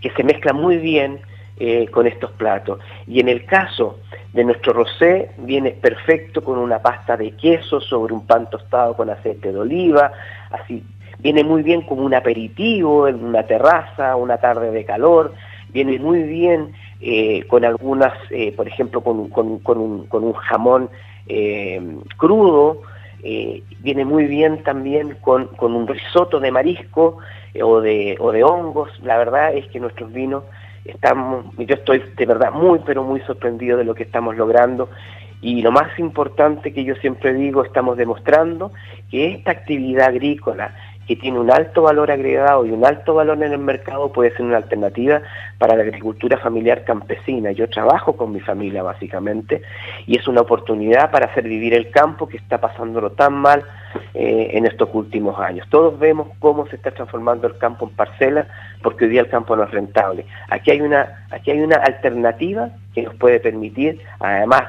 que 0.00 0.10
se 0.10 0.24
mezcla 0.24 0.52
muy 0.52 0.78
bien 0.78 1.20
eh, 1.56 1.86
con 1.88 2.06
estos 2.06 2.32
platos. 2.32 2.80
Y 3.06 3.20
en 3.20 3.28
el 3.28 3.44
caso 3.44 4.00
de 4.32 4.44
nuestro 4.44 4.72
rosé, 4.72 5.30
viene 5.38 5.70
perfecto 5.70 6.42
con 6.42 6.58
una 6.58 6.80
pasta 6.80 7.16
de 7.16 7.30
queso 7.36 7.80
sobre 7.80 8.12
un 8.12 8.26
pan 8.26 8.50
tostado 8.50 8.96
con 8.96 9.08
aceite 9.08 9.52
de 9.52 9.58
oliva, 9.60 10.12
así 10.50 10.82
viene 11.24 11.42
muy 11.42 11.62
bien 11.62 11.80
como 11.80 12.02
un 12.02 12.12
aperitivo 12.12 13.08
en 13.08 13.24
una 13.24 13.44
terraza, 13.44 14.14
una 14.14 14.36
tarde 14.36 14.70
de 14.70 14.84
calor, 14.84 15.32
viene 15.70 15.98
muy 15.98 16.22
bien 16.22 16.74
eh, 17.00 17.44
con 17.48 17.64
algunas, 17.64 18.12
eh, 18.30 18.52
por 18.52 18.68
ejemplo, 18.68 19.00
con, 19.00 19.18
un, 19.24 20.32
jamón 20.34 20.90
eh, 21.26 21.80
crudo, 22.18 22.82
viene 23.80 24.04
muy 24.04 24.26
bien 24.26 24.62
también 24.64 25.16
con, 25.22 25.48
un 25.58 25.88
risotto 25.88 26.40
de 26.40 26.52
marisco 26.52 27.16
o, 27.62 27.80
de, 27.80 28.16
o 28.20 28.30
de 28.30 28.44
hongos. 28.44 28.90
La 29.02 29.16
verdad 29.16 29.54
es 29.54 29.66
que 29.68 29.80
nuestros 29.80 30.12
vinos 30.12 30.44
estamos, 30.84 31.46
yo 31.56 31.74
estoy 31.74 32.02
de 32.18 32.26
verdad 32.26 32.52
muy, 32.52 32.80
pero 32.84 33.02
muy 33.02 33.20
sorprendido 33.20 33.78
de 33.78 33.84
lo 33.84 33.94
que 33.94 34.02
estamos 34.02 34.36
logrando. 34.36 34.90
Y 35.44 35.60
lo 35.60 35.72
más 35.72 35.98
importante 35.98 36.72
que 36.72 36.84
yo 36.84 36.94
siempre 36.96 37.34
digo, 37.34 37.64
estamos 37.64 37.98
demostrando 37.98 38.72
que 39.10 39.34
esta 39.34 39.50
actividad 39.50 40.08
agrícola, 40.08 40.74
que 41.06 41.16
tiene 41.16 41.38
un 41.38 41.50
alto 41.50 41.82
valor 41.82 42.10
agregado 42.10 42.64
y 42.64 42.70
un 42.70 42.84
alto 42.84 43.14
valor 43.14 43.42
en 43.42 43.52
el 43.52 43.58
mercado 43.58 44.12
puede 44.12 44.30
ser 44.32 44.42
una 44.42 44.56
alternativa 44.56 45.22
para 45.58 45.76
la 45.76 45.82
agricultura 45.82 46.38
familiar 46.38 46.84
campesina. 46.84 47.52
Yo 47.52 47.68
trabajo 47.68 48.16
con 48.16 48.32
mi 48.32 48.40
familia 48.40 48.82
básicamente 48.82 49.62
y 50.06 50.18
es 50.18 50.26
una 50.28 50.40
oportunidad 50.42 51.10
para 51.10 51.26
hacer 51.26 51.44
vivir 51.44 51.74
el 51.74 51.90
campo 51.90 52.28
que 52.28 52.36
está 52.36 52.60
pasándolo 52.60 53.10
tan 53.12 53.34
mal 53.34 53.64
eh, 54.14 54.50
en 54.52 54.66
estos 54.66 54.88
últimos 54.92 55.38
años. 55.38 55.66
Todos 55.70 55.98
vemos 55.98 56.28
cómo 56.38 56.66
se 56.66 56.76
está 56.76 56.90
transformando 56.90 57.46
el 57.46 57.58
campo 57.58 57.86
en 57.86 57.94
parcela 57.94 58.46
porque 58.82 59.04
hoy 59.04 59.12
día 59.12 59.20
el 59.22 59.28
campo 59.28 59.56
no 59.56 59.64
es 59.64 59.70
rentable. 59.70 60.26
Aquí 60.48 60.70
hay 60.70 60.80
una, 60.80 61.26
aquí 61.30 61.50
hay 61.50 61.60
una 61.60 61.76
alternativa 61.76 62.70
que 62.94 63.02
nos 63.02 63.14
puede 63.14 63.40
permitir, 63.40 64.00
además, 64.20 64.64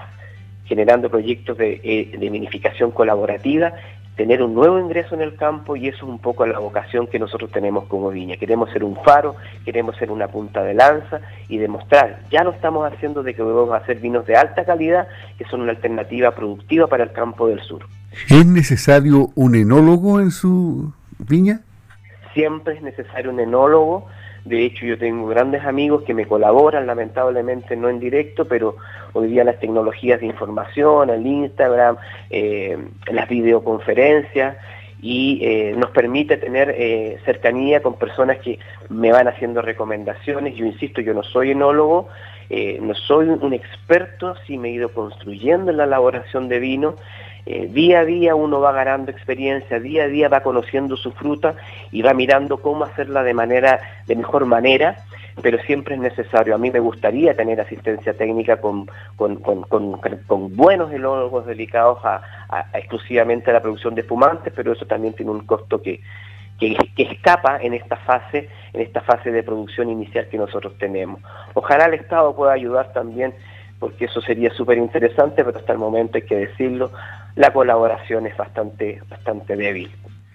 generando 0.66 1.10
proyectos 1.10 1.58
de, 1.58 1.80
eh, 1.84 2.18
de 2.18 2.30
minificación 2.30 2.92
colaborativa, 2.92 3.74
tener 4.16 4.42
un 4.42 4.54
nuevo 4.54 4.80
ingreso 4.80 5.16
en 5.16 5.22
el 5.22 5.36
campo 5.36 5.76
y 5.76 5.88
eso 5.88 5.98
es 5.98 6.04
un 6.04 6.20
poco 6.20 6.46
la 6.46 6.60
vocación 6.60 7.08
que 7.08 7.20
nosotros 7.20 7.52
tenemos 7.52 7.86
como 7.86 8.10
Viña. 8.10 8.38
Queremos 8.38 8.72
ser 8.72 8.84
un 8.84 8.96
faro, 9.04 9.36
queremos 9.66 9.96
ser 9.98 10.12
una 10.12 10.28
punta 10.28 10.64
de 10.64 10.74
lanza 10.74 11.22
y 11.50 11.58
demostrar, 11.58 12.22
ya 12.32 12.44
lo 12.44 12.52
estamos 12.52 12.92
haciendo 12.92 13.24
de 13.24 13.34
que 13.34 13.44
podemos 13.44 13.74
hacer 13.74 14.00
vinos 14.00 14.26
de 14.26 14.36
alta 14.36 14.66
calidad 14.66 15.08
que 15.38 15.46
son 15.46 15.62
una 15.62 15.72
alternativa 15.72 16.32
productiva 16.32 16.88
para 16.88 17.04
el 17.04 17.12
campo 17.12 17.48
del 17.48 17.62
sur. 17.62 17.86
¿Es 18.30 18.46
necesario 18.46 19.30
un 19.36 19.56
enólogo 19.56 20.20
en 20.20 20.32
su 20.32 20.94
viña? 21.20 21.62
Siempre 22.34 22.76
es 22.76 22.82
necesario 22.82 23.32
un 23.32 23.40
enólogo 23.40 24.08
de 24.46 24.64
hecho, 24.64 24.86
yo 24.86 24.96
tengo 25.00 25.26
grandes 25.26 25.66
amigos 25.66 26.04
que 26.04 26.14
me 26.14 26.28
colaboran, 26.28 26.86
lamentablemente 26.86 27.76
no 27.76 27.90
en 27.90 28.00
directo, 28.00 28.46
pero 28.46 28.76
hoy 29.14 29.30
día 29.30 29.44
las 29.44 29.60
tecnologías 29.60 30.20
de 30.20 30.28
información, 30.28 31.10
el 31.10 31.26
Instagram, 31.26 31.98
eh, 32.30 32.78
las 33.12 33.28
videoconferencias, 33.28 34.56
y 35.02 35.40
eh, 35.42 35.74
nos 35.76 35.90
permite 35.90 36.38
tener 36.38 36.76
eh, 36.78 37.18
cercanía 37.26 37.82
con 37.82 37.96
personas 37.96 38.38
que 38.38 38.60
me 38.90 39.12
van 39.12 39.28
haciendo 39.28 39.64
recomendaciones. 39.64 40.56
Yo 40.56 40.66
insisto, 40.66 41.02
yo 41.02 41.16
no 41.16 41.24
soy 41.24 41.52
enólogo, 41.52 42.08
no 42.82 42.94
soy 42.94 43.30
un 43.30 43.54
experto, 43.54 44.36
sí 44.46 44.60
me 44.60 44.70
he 44.70 44.74
ido 44.74 44.90
construyendo 44.90 45.72
en 45.72 45.78
la 45.78 45.86
elaboración 45.86 46.48
de 46.48 46.60
vino 46.60 46.96
eh, 47.46 47.68
día 47.72 48.00
a 48.00 48.06
día 48.06 48.34
uno 48.34 48.60
va 48.60 48.72
ganando 48.72 49.12
experiencia, 49.12 49.80
día 49.80 50.06
a 50.06 50.08
día 50.08 50.30
va 50.30 50.42
conociendo 50.42 50.98
su 50.98 51.12
fruta 51.12 51.56
y 51.92 52.02
va 52.02 52.14
mirando 52.14 52.58
cómo 52.58 52.86
hacerla 52.86 53.22
de 53.22 53.36
manera, 53.36 53.80
de 54.08 54.16
mejor 54.16 54.46
manera, 54.46 54.98
pero 55.42 55.60
siempre 55.60 55.96
es 55.96 56.02
necesario. 56.02 56.56
A 56.56 56.58
mí 56.58 56.72
me 56.72 56.80
gustaría 56.80 57.36
tener 57.36 57.62
asistencia 57.62 58.14
técnica 58.14 58.58
con, 58.58 58.88
con, 59.16 60.56
buenos 60.56 60.92
enólogos 60.92 61.46
dedicados 61.46 62.00
a, 62.04 62.22
exclusivamente 62.74 63.52
a 63.52 63.54
la 63.54 63.62
producción 63.62 63.94
de 63.94 64.02
espumantes, 64.02 64.52
pero 64.56 64.74
eso 64.74 64.86
también 64.86 65.14
tiene 65.14 65.32
un 65.32 65.46
costo 65.46 65.82
que, 65.82 66.02
que, 66.60 66.76
escapa 66.98 67.60
en 67.62 67.76
esta 67.76 67.98
fase, 67.98 68.50
en 68.74 68.82
esta 68.82 69.02
fase 69.02 69.32
de 69.32 69.44
producción 69.44 69.90
inicial 69.90 70.28
que 70.30 70.38
nosotros 70.38 70.74
tenemos. 70.80 71.22
Ojalá 71.54 71.86
el 71.86 71.96
Estado 71.96 72.36
pueda 72.36 72.54
ayudar 72.54 72.92
también 72.94 73.36
porque 73.80 74.06
eso 74.06 74.22
sería 74.22 74.52
súper 74.52 74.78
interesante, 74.78 75.44
pero 75.44 75.60
hasta 75.60 75.74
el 75.74 75.80
momento 75.80 76.18
hay 76.18 76.24
que 76.24 76.38
decirlo, 76.38 76.92
la 77.36 77.52
colaboración 77.52 78.26
es 78.28 78.36
bastante, 78.38 79.02
bastante 79.10 79.56
débil. 79.56 79.92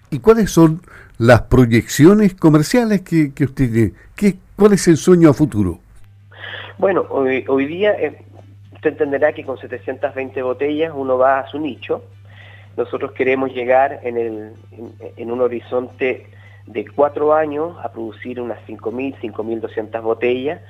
¿Y 0.09 0.19
cuáles 0.19 0.51
son 0.51 0.81
las 1.17 1.43
proyecciones 1.43 2.35
comerciales 2.35 3.01
que, 3.01 3.33
que 3.33 3.45
usted 3.45 3.71
tiene? 3.71 3.93
¿Qué, 4.15 4.35
¿Cuál 4.55 4.73
es 4.73 4.87
el 4.87 4.97
sueño 4.97 5.29
a 5.29 5.33
futuro? 5.33 5.79
Bueno, 6.77 7.05
hoy, 7.09 7.45
hoy 7.47 7.65
día 7.65 7.93
eh, 7.93 8.21
usted 8.73 8.91
entenderá 8.91 9.33
que 9.33 9.45
con 9.45 9.57
720 9.57 10.41
botellas 10.41 10.91
uno 10.95 11.17
va 11.17 11.39
a 11.39 11.47
su 11.47 11.59
nicho. 11.59 12.03
Nosotros 12.77 13.11
queremos 13.13 13.53
llegar 13.53 13.99
en, 14.03 14.17
el, 14.17 14.53
en, 15.17 15.31
un 15.31 15.41
horizonte 15.41 16.27
de 16.67 16.87
cuatro 16.87 17.33
años 17.33 17.77
a 17.83 17.91
producir 17.91 18.39
unas 18.39 18.59
5.000, 18.67 19.19
5.200 19.19 20.01
botellas. 20.01 20.61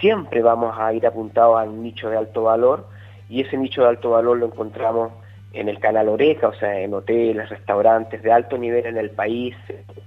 Siempre 0.00 0.42
vamos 0.42 0.76
a 0.78 0.92
ir 0.92 1.06
apuntados 1.06 1.60
a 1.60 1.64
un 1.64 1.82
nicho 1.82 2.10
de 2.10 2.16
alto 2.16 2.44
valor 2.44 2.88
y 3.28 3.40
ese 3.40 3.56
nicho 3.56 3.82
de 3.82 3.88
alto 3.88 4.10
valor 4.10 4.38
lo 4.38 4.46
encontramos 4.46 5.12
en 5.52 5.68
el 5.68 5.78
canal 5.78 6.08
Oreca, 6.08 6.48
o 6.48 6.54
sea, 6.54 6.80
en 6.80 6.94
hoteles, 6.94 7.48
restaurantes 7.48 8.22
de 8.22 8.32
alto 8.32 8.56
nivel 8.56 8.86
en 8.86 8.96
el 8.96 9.10
país, 9.10 9.54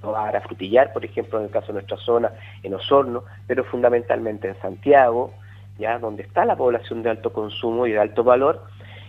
a 0.01 0.41
Frutillar, 0.41 0.93
por 0.93 1.05
ejemplo, 1.05 1.39
en 1.39 1.45
el 1.45 1.51
caso 1.51 1.67
de 1.67 1.73
nuestra 1.73 1.97
zona, 1.97 2.31
en 2.63 2.73
Osorno, 2.73 3.23
pero 3.47 3.63
fundamentalmente 3.63 4.47
en 4.47 4.59
Santiago, 4.61 5.33
ya 5.77 5.99
donde 5.99 6.23
está 6.23 6.45
la 6.45 6.55
población 6.55 7.03
de 7.03 7.09
alto 7.09 7.33
consumo 7.33 7.85
y 7.87 7.91
de 7.91 7.99
alto 7.99 8.23
valor, 8.23 8.63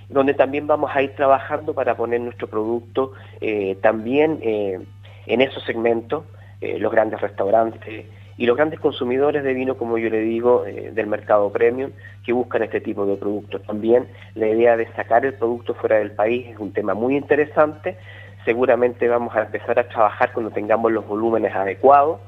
donde 0.08 0.34
también 0.34 0.66
vamos 0.66 0.90
a 0.94 1.02
ir 1.02 1.14
trabajando 1.14 1.74
para 1.74 1.96
poner 1.96 2.20
nuestro 2.20 2.48
producto 2.48 3.12
eh, 3.40 3.76
también 3.82 4.38
eh, 4.42 4.78
en 5.26 5.40
esos 5.40 5.64
segmentos, 5.64 6.24
eh, 6.60 6.78
los 6.78 6.92
grandes 6.92 7.20
restaurantes 7.20 8.06
y 8.38 8.46
los 8.46 8.56
grandes 8.56 8.80
consumidores 8.80 9.42
de 9.42 9.54
vino, 9.54 9.76
como 9.76 9.98
yo 9.98 10.10
le 10.10 10.20
digo, 10.20 10.64
del 10.64 11.06
mercado 11.06 11.50
premium, 11.50 11.90
que 12.24 12.32
buscan 12.32 12.62
este 12.62 12.80
tipo 12.80 13.06
de 13.06 13.16
productos. 13.16 13.62
También 13.62 14.08
la 14.34 14.48
idea 14.48 14.76
de 14.76 14.86
sacar 14.92 15.24
el 15.24 15.34
producto 15.34 15.74
fuera 15.74 15.96
del 15.96 16.12
país 16.12 16.46
es 16.48 16.58
un 16.58 16.72
tema 16.72 16.94
muy 16.94 17.16
interesante. 17.16 17.96
Seguramente 18.44 19.08
vamos 19.08 19.34
a 19.34 19.42
empezar 19.42 19.78
a 19.78 19.88
trabajar 19.88 20.32
cuando 20.32 20.50
tengamos 20.50 20.92
los 20.92 21.06
volúmenes 21.06 21.54
adecuados 21.54 22.20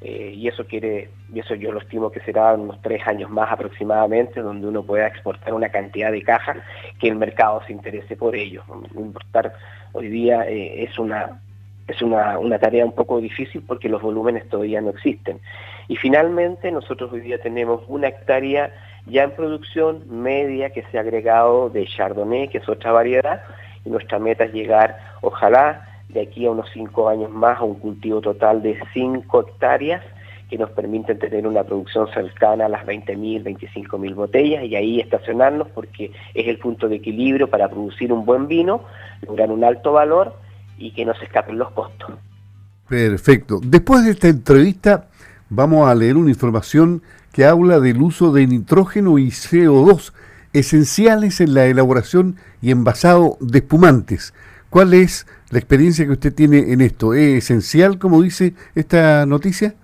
eh, 0.00 0.32
y 0.34 0.48
eso 0.48 0.64
quiere, 0.64 1.10
y 1.32 1.40
eso 1.40 1.54
yo 1.54 1.72
lo 1.72 1.80
estimo 1.80 2.10
que 2.10 2.20
será 2.20 2.54
unos 2.54 2.80
tres 2.80 3.06
años 3.06 3.28
más 3.28 3.52
aproximadamente, 3.52 4.40
donde 4.40 4.66
uno 4.66 4.82
pueda 4.82 5.06
exportar 5.06 5.52
una 5.52 5.68
cantidad 5.68 6.10
de 6.10 6.22
cajas 6.22 6.56
que 6.98 7.08
el 7.08 7.16
mercado 7.16 7.60
se 7.66 7.72
interese 7.72 8.16
por 8.16 8.34
ello. 8.34 8.62
Importar 8.96 9.52
hoy 9.92 10.08
día 10.08 10.48
eh, 10.48 10.84
es 10.84 10.98
una 10.98 11.40
es 11.90 12.02
una, 12.02 12.38
una, 12.38 12.58
tarea 12.58 12.84
un 12.84 12.92
poco 12.92 13.20
difícil 13.20 13.62
porque 13.66 13.88
los 13.88 14.02
volúmenes 14.02 14.48
todavía 14.48 14.80
no 14.80 14.90
existen. 14.90 15.40
Y 15.88 15.96
finalmente 15.96 16.70
nosotros 16.70 17.12
hoy 17.12 17.20
día 17.20 17.38
tenemos 17.40 17.82
una 17.88 18.08
hectárea 18.08 18.72
ya 19.06 19.24
en 19.24 19.32
producción 19.32 20.04
media 20.08 20.70
que 20.70 20.84
se 20.90 20.98
ha 20.98 21.00
agregado 21.00 21.70
de 21.70 21.86
Chardonnay, 21.86 22.48
que 22.48 22.58
es 22.58 22.68
otra 22.68 22.92
variedad, 22.92 23.42
y 23.84 23.90
nuestra 23.90 24.18
meta 24.18 24.44
es 24.44 24.52
llegar, 24.52 24.98
ojalá, 25.20 25.86
de 26.08 26.22
aquí 26.22 26.46
a 26.46 26.50
unos 26.50 26.68
cinco 26.72 27.08
años 27.08 27.30
más 27.30 27.58
a 27.58 27.64
un 27.64 27.74
cultivo 27.74 28.20
total 28.20 28.62
de 28.62 28.78
5 28.92 29.40
hectáreas 29.40 30.02
que 30.48 30.58
nos 30.58 30.70
permiten 30.70 31.18
tener 31.18 31.46
una 31.46 31.62
producción 31.62 32.08
cercana 32.12 32.66
a 32.66 32.68
las 32.68 32.84
20.000, 32.84 33.44
25.000 33.44 34.14
botellas 34.14 34.64
y 34.64 34.74
ahí 34.74 34.98
estacionarnos 34.98 35.68
porque 35.68 36.10
es 36.34 36.48
el 36.48 36.58
punto 36.58 36.88
de 36.88 36.96
equilibrio 36.96 37.48
para 37.48 37.68
producir 37.68 38.12
un 38.12 38.26
buen 38.26 38.48
vino, 38.48 38.82
lograr 39.24 39.52
un 39.52 39.62
alto 39.62 39.92
valor 39.92 40.34
y 40.80 40.90
que 40.92 41.04
no 41.04 41.14
se 41.14 41.26
escapen 41.26 41.58
los 41.58 41.70
costos. 41.70 42.10
Perfecto. 42.88 43.60
Después 43.62 44.04
de 44.04 44.10
esta 44.10 44.26
entrevista 44.26 45.06
vamos 45.48 45.88
a 45.88 45.94
leer 45.94 46.16
una 46.16 46.30
información 46.30 47.02
que 47.32 47.44
habla 47.44 47.78
del 47.78 48.02
uso 48.02 48.32
de 48.32 48.46
nitrógeno 48.46 49.18
y 49.18 49.28
CO2 49.28 50.12
esenciales 50.52 51.40
en 51.40 51.54
la 51.54 51.66
elaboración 51.66 52.36
y 52.60 52.72
envasado 52.72 53.36
de 53.40 53.58
espumantes. 53.58 54.34
¿Cuál 54.70 54.94
es 54.94 55.26
la 55.50 55.58
experiencia 55.58 56.04
que 56.04 56.12
usted 56.12 56.34
tiene 56.34 56.72
en 56.72 56.80
esto? 56.80 57.14
¿Es 57.14 57.44
esencial, 57.44 57.98
como 57.98 58.22
dice 58.22 58.54
esta 58.74 59.26
noticia? 59.26 59.74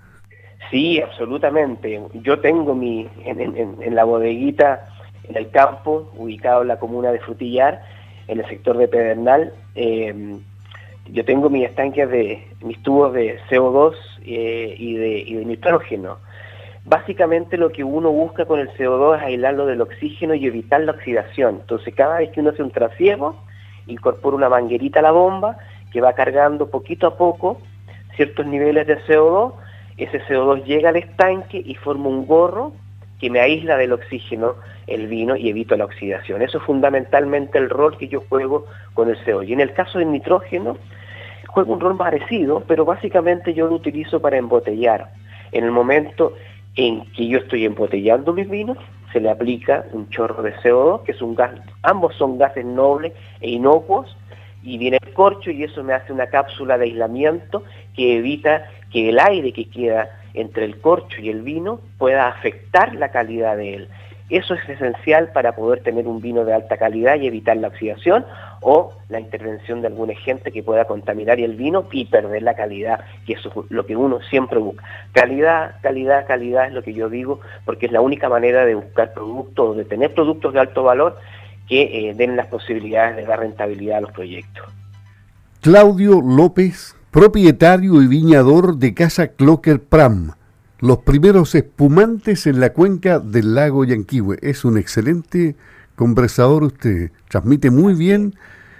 Sí, 0.71 1.01
absolutamente. 1.01 2.01
Yo 2.15 2.39
tengo 2.39 2.75
mi, 2.75 3.07
en, 3.23 3.95
la 3.95 4.03
bodeguita, 4.03 4.85
en 5.23 5.37
el 5.37 5.49
campo, 5.49 6.11
ubicado 6.17 6.61
en 6.63 6.69
la 6.69 6.79
comuna 6.79 7.11
de 7.11 7.19
Frutillar, 7.19 7.81
en 8.27 8.39
el 8.39 8.47
sector 8.49 8.77
de 8.77 8.87
Pedernal, 8.87 9.53
em, 9.75 10.39
yo 11.11 11.25
tengo 11.25 11.49
mis 11.49 11.65
estanques 11.65 12.09
de, 12.09 12.47
mis 12.61 12.81
tubos 12.83 13.13
de 13.13 13.39
CO2 13.49 13.95
eh, 14.25 14.75
y, 14.77 14.95
de, 14.95 15.19
y 15.19 15.33
de 15.35 15.45
nitrógeno. 15.45 16.17
Básicamente 16.85 17.57
lo 17.57 17.69
que 17.69 17.83
uno 17.83 18.11
busca 18.11 18.45
con 18.45 18.59
el 18.59 18.69
CO2 18.69 19.17
es 19.17 19.23
aislarlo 19.23 19.65
del 19.65 19.81
oxígeno 19.81 20.35
y 20.35 20.45
evitar 20.45 20.81
la 20.81 20.93
oxidación. 20.93 21.57
Entonces 21.61 21.93
cada 21.93 22.19
vez 22.19 22.31
que 22.31 22.39
uno 22.39 22.51
hace 22.51 22.63
un 22.63 22.71
trasiego, 22.71 23.35
incorpora 23.87 24.37
una 24.37 24.49
manguerita 24.49 24.99
a 24.99 25.03
la 25.03 25.11
bomba 25.11 25.57
que 25.91 26.01
va 26.01 26.13
cargando 26.13 26.69
poquito 26.69 27.07
a 27.07 27.17
poco 27.17 27.59
ciertos 28.15 28.45
niveles 28.45 28.87
de 28.87 28.99
CO2, 29.01 29.53
ese 29.97 30.21
CO2 30.23 30.63
llega 30.63 30.89
al 30.89 30.95
estanque 30.95 31.61
y 31.63 31.75
forma 31.75 32.07
un 32.09 32.25
gorro 32.25 32.73
que 33.19 33.29
me 33.29 33.39
aísla 33.39 33.77
del 33.77 33.93
oxígeno 33.93 34.55
el 34.85 35.07
vino 35.07 35.35
y 35.35 35.49
evito 35.49 35.75
la 35.75 35.85
oxidación. 35.85 36.41
Eso 36.41 36.59
es 36.59 36.63
fundamentalmente 36.63 37.57
el 37.57 37.69
rol 37.69 37.97
que 37.97 38.07
yo 38.07 38.21
juego 38.29 38.65
con 38.93 39.09
el 39.09 39.17
CO2. 39.25 39.47
Y 39.47 39.53
en 39.53 39.61
el 39.61 39.73
caso 39.73 39.99
del 39.99 40.11
nitrógeno, 40.11 40.77
juego 41.47 41.73
un 41.73 41.79
rol 41.79 41.97
parecido, 41.97 42.63
pero 42.67 42.85
básicamente 42.85 43.53
yo 43.53 43.67
lo 43.67 43.75
utilizo 43.75 44.21
para 44.21 44.37
embotellar. 44.37 45.11
En 45.51 45.63
el 45.63 45.71
momento 45.71 46.33
en 46.75 47.05
que 47.13 47.27
yo 47.27 47.39
estoy 47.39 47.65
embotellando 47.65 48.33
mis 48.33 48.49
vinos, 48.49 48.77
se 49.11 49.19
le 49.19 49.29
aplica 49.29 49.85
un 49.93 50.09
chorro 50.09 50.43
de 50.43 50.53
CO2, 50.57 51.03
que 51.03 51.13
es 51.13 51.21
un 51.21 51.33
gas, 51.33 51.51
ambos 51.81 52.15
son 52.15 52.37
gases 52.37 52.65
nobles 52.65 53.13
e 53.41 53.49
inocuos, 53.49 54.15
y 54.63 54.77
viene 54.77 54.99
el 55.01 55.13
corcho 55.13 55.49
y 55.49 55.63
eso 55.63 55.83
me 55.83 55.93
hace 55.93 56.11
una 56.11 56.27
cápsula 56.27 56.77
de 56.77 56.85
aislamiento 56.85 57.63
que 57.95 58.17
evita 58.17 58.69
que 58.91 59.09
el 59.09 59.19
aire 59.19 59.53
que 59.53 59.69
queda 59.69 60.09
entre 60.41 60.65
el 60.65 60.79
corcho 60.79 61.21
y 61.21 61.29
el 61.29 61.41
vino 61.41 61.79
pueda 61.97 62.27
afectar 62.27 62.95
la 62.95 63.09
calidad 63.09 63.57
de 63.57 63.75
él. 63.75 63.89
Eso 64.29 64.55
es 64.55 64.67
esencial 64.67 65.29
para 65.31 65.55
poder 65.55 65.83
tener 65.83 66.05
un 66.05 66.21
vino 66.21 66.43
de 66.43 66.53
alta 66.53 66.75
calidad 66.75 67.15
y 67.15 67.27
evitar 67.27 67.55
la 67.55 67.69
oxidación 67.69 68.25
o 68.61 68.91
la 69.07 69.21
intervención 69.21 69.79
de 69.79 69.87
algún 69.87 70.11
agente 70.11 70.51
que 70.51 70.63
pueda 70.63 70.83
contaminar 70.83 71.39
el 71.39 71.55
vino 71.55 71.85
y 71.93 72.05
perder 72.05 72.43
la 72.43 72.53
calidad, 72.53 73.05
que 73.25 73.33
eso 73.33 73.49
es 73.49 73.71
lo 73.71 73.85
que 73.85 73.95
uno 73.95 74.19
siempre 74.29 74.59
busca. 74.59 74.83
Calidad, 75.13 75.75
calidad, 75.81 76.27
calidad 76.27 76.67
es 76.67 76.73
lo 76.73 76.83
que 76.83 76.93
yo 76.93 77.07
digo, 77.07 77.39
porque 77.63 77.85
es 77.85 77.93
la 77.93 78.01
única 78.01 78.27
manera 78.27 78.65
de 78.65 78.75
buscar 78.75 79.13
productos, 79.13 79.77
de 79.77 79.85
tener 79.85 80.13
productos 80.13 80.53
de 80.53 80.59
alto 80.59 80.83
valor 80.83 81.17
que 81.69 82.09
eh, 82.09 82.13
den 82.13 82.35
las 82.35 82.47
posibilidades 82.47 83.15
de 83.15 83.25
dar 83.25 83.39
rentabilidad 83.39 83.99
a 83.99 84.01
los 84.01 84.11
proyectos. 84.11 84.65
Claudio 85.61 86.21
López, 86.21 86.96
propietario 87.11 88.01
y 88.01 88.07
viñador 88.07 88.77
de 88.77 88.93
Casa 88.93 89.27
Clocker 89.27 89.81
Pram 89.81 90.33
los 90.79 90.99
primeros 90.99 91.55
espumantes 91.55 92.45
en 92.45 92.59
la 92.59 92.71
cuenca 92.71 93.19
del 93.19 93.55
lago 93.55 93.83
Yanquihue. 93.83 94.37
Es 94.41 94.63
un 94.63 94.77
excelente 94.77 95.55
conversador 95.95 96.63
usted, 96.63 97.11
transmite 97.29 97.71
muy 97.71 97.95
bien 97.95 98.35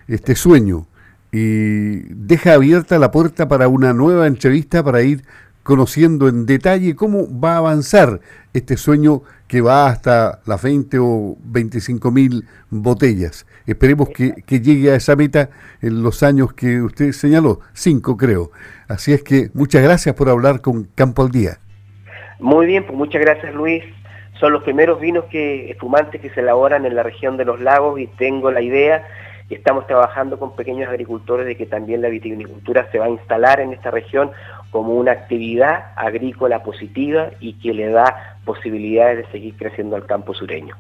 este 0.07 0.35
sueño 0.35 0.85
y 1.31 2.01
deja 2.13 2.53
abierta 2.53 2.99
la 2.99 3.11
puerta 3.11 3.47
para 3.47 3.67
una 3.67 3.93
nueva 3.93 4.27
entrevista 4.27 4.83
para 4.83 5.01
ir 5.01 5.23
conociendo 5.63 6.27
en 6.27 6.45
detalle 6.45 6.95
cómo 6.95 7.27
va 7.39 7.55
a 7.55 7.57
avanzar 7.57 8.21
este 8.53 8.77
sueño 8.77 9.23
que 9.47 9.61
va 9.61 9.87
hasta 9.87 10.41
las 10.45 10.61
20 10.61 10.99
o 10.99 11.35
25 11.43 12.11
mil 12.11 12.45
botellas. 12.69 13.46
Esperemos 13.67 14.09
que, 14.09 14.33
que, 14.45 14.61
llegue 14.61 14.91
a 14.91 14.95
esa 14.95 15.15
meta 15.15 15.49
en 15.81 16.01
los 16.01 16.23
años 16.23 16.53
que 16.53 16.81
usted 16.81 17.11
señaló, 17.11 17.59
cinco 17.73 18.15
creo. 18.15 18.49
Así 18.87 19.13
es 19.13 19.21
que 19.23 19.49
muchas 19.53 19.83
gracias 19.83 20.15
por 20.15 20.29
hablar 20.29 20.61
con 20.61 20.85
Campo 20.95 21.21
al 21.21 21.31
Día. 21.31 21.57
Muy 22.39 22.65
bien, 22.65 22.85
pues 22.85 22.97
muchas 22.97 23.21
gracias 23.21 23.53
Luis. 23.53 23.83
Son 24.39 24.53
los 24.53 24.63
primeros 24.63 25.01
vinos 25.01 25.25
que, 25.25 25.69
espumantes 25.71 26.21
que 26.21 26.29
se 26.29 26.39
elaboran 26.39 26.85
en 26.85 26.95
la 26.95 27.03
región 27.03 27.37
de 27.37 27.45
los 27.45 27.59
lagos 27.59 27.99
y 27.99 28.07
tengo 28.07 28.51
la 28.51 28.61
idea 28.61 29.05
y 29.49 29.55
estamos 29.55 29.87
trabajando 29.87 30.37
con 30.37 30.55
pequeños 30.55 30.89
agricultores 30.89 31.45
de 31.45 31.55
que 31.55 31.65
también 31.65 32.01
la 32.01 32.09
vitivinicultura 32.09 32.89
se 32.91 32.99
va 32.99 33.05
a 33.05 33.09
instalar 33.09 33.59
en 33.59 33.73
esta 33.73 33.91
región 33.91 34.31
como 34.71 34.93
una 34.93 35.13
actividad 35.13 35.91
agrícola 35.95 36.63
positiva 36.63 37.31
y 37.39 37.53
que 37.53 37.73
le 37.73 37.89
da 37.89 38.37
posibilidades 38.45 39.25
de 39.25 39.31
seguir 39.31 39.55
creciendo 39.57 39.95
al 39.95 40.05
campo 40.05 40.33
sureño. 40.33 40.75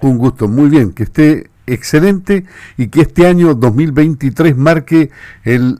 Un 0.00 0.18
gusto, 0.18 0.48
muy 0.48 0.68
bien, 0.68 0.92
que 0.94 1.04
esté 1.04 1.51
excelente 1.66 2.44
y 2.76 2.88
que 2.88 3.02
este 3.02 3.26
año 3.26 3.54
2023 3.54 4.56
marque 4.56 5.10
el 5.44 5.78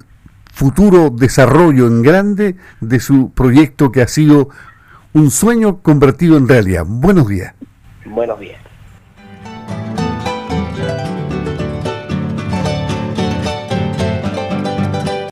futuro 0.52 1.10
desarrollo 1.10 1.86
en 1.86 2.02
grande 2.02 2.56
de 2.80 3.00
su 3.00 3.30
proyecto 3.30 3.90
que 3.90 4.02
ha 4.02 4.08
sido 4.08 4.50
un 5.12 5.30
sueño 5.30 5.78
convertido 5.78 6.36
en 6.36 6.48
realidad. 6.48 6.84
Buenos 6.86 7.28
días. 7.28 7.54
Buenos 8.04 8.38
días. 8.38 8.61